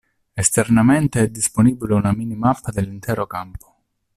Esternamente 0.35 1.19
è 1.21 1.29
disponibile 1.29 1.93
una 1.93 2.11
minimappa 2.11 2.71
dell'intero 2.71 3.27
campo. 3.27 3.75